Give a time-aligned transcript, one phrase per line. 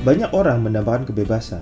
[0.00, 1.60] Banyak orang mendapatkan kebebasan.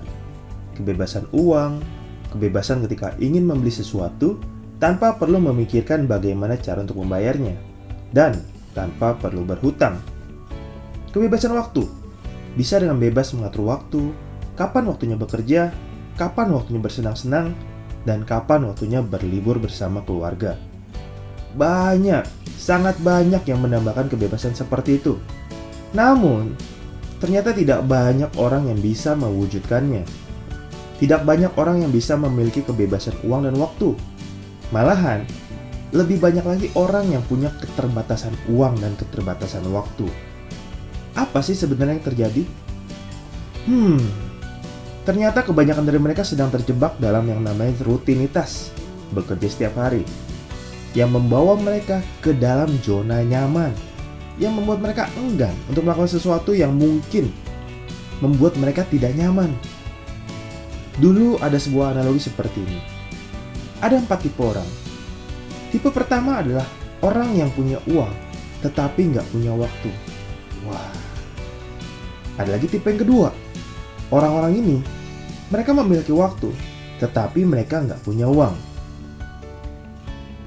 [0.79, 1.83] Kebebasan uang,
[2.31, 4.39] kebebasan ketika ingin membeli sesuatu
[4.79, 7.59] tanpa perlu memikirkan bagaimana cara untuk membayarnya,
[8.15, 8.39] dan
[8.71, 9.99] tanpa perlu berhutang.
[11.11, 11.83] Kebebasan waktu
[12.55, 14.15] bisa dengan bebas mengatur waktu,
[14.55, 15.75] kapan waktunya bekerja,
[16.15, 17.51] kapan waktunya bersenang-senang,
[18.07, 20.55] dan kapan waktunya berlibur bersama keluarga.
[21.59, 22.23] Banyak,
[22.55, 25.19] sangat banyak yang menambahkan kebebasan seperti itu.
[25.91, 26.53] Namun,
[27.19, 30.03] ternyata tidak banyak orang yang bisa mewujudkannya.
[30.99, 33.95] Tidak banyak orang yang bisa memiliki kebebasan uang dan waktu.
[34.75, 35.23] Malahan,
[35.95, 40.05] lebih banyak lagi orang yang punya keterbatasan uang dan keterbatasan waktu.
[41.15, 42.43] Apa sih sebenarnya yang terjadi?
[43.65, 44.01] Hmm,
[45.07, 48.69] ternyata kebanyakan dari mereka sedang terjebak dalam yang namanya rutinitas,
[49.15, 50.05] bekerja setiap hari,
[50.93, 53.73] yang membawa mereka ke dalam zona nyaman,
[54.39, 57.29] yang membuat mereka enggan untuk melakukan sesuatu yang mungkin
[58.23, 59.51] membuat mereka tidak nyaman.
[60.99, 62.79] Dulu ada sebuah analogi seperti ini.
[63.79, 64.67] Ada empat tipe orang.
[65.71, 66.67] Tipe pertama adalah
[66.99, 68.11] orang yang punya uang,
[68.59, 69.91] tetapi nggak punya waktu.
[70.67, 70.91] Wah.
[72.35, 73.29] Ada lagi tipe yang kedua.
[74.11, 74.77] Orang-orang ini,
[75.47, 76.51] mereka memiliki waktu,
[76.99, 78.55] tetapi mereka nggak punya uang.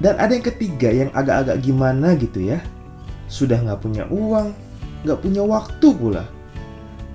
[0.02, 2.60] Dan ada yang ketiga yang agak-agak gimana gitu ya.
[3.32, 4.52] Sudah nggak punya uang,
[5.08, 6.28] nggak punya waktu pula.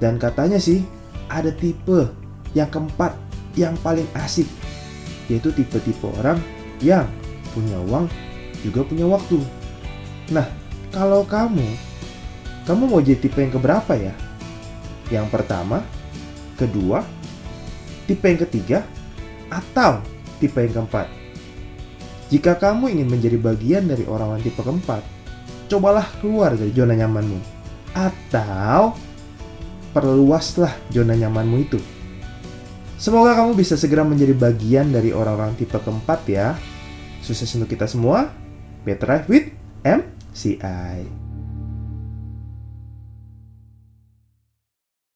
[0.01, 0.81] Dan katanya sih,
[1.29, 2.09] ada tipe
[2.57, 3.13] yang keempat
[3.53, 4.49] yang paling asik,
[5.29, 6.41] yaitu tipe-tipe orang
[6.81, 7.05] yang
[7.53, 8.09] punya uang
[8.65, 9.37] juga punya waktu.
[10.33, 10.49] Nah,
[10.89, 11.69] kalau kamu,
[12.65, 14.13] kamu mau jadi tipe yang keberapa ya?
[15.13, 15.85] Yang pertama,
[16.57, 17.05] kedua,
[18.09, 18.79] tipe yang ketiga,
[19.53, 20.01] atau
[20.41, 21.07] tipe yang keempat?
[22.27, 24.99] Jika kamu ingin menjadi bagian dari orang-orang tipe keempat,
[25.67, 27.39] cobalah keluar dari zona nyamanmu.
[27.93, 28.95] Atau
[29.91, 31.79] perluaslah zona nyamanmu itu.
[32.97, 36.57] Semoga kamu bisa segera menjadi bagian dari orang-orang tipe keempat ya.
[37.21, 38.33] Sukses untuk kita semua.
[38.81, 39.45] Better Life with
[39.85, 41.26] MCI.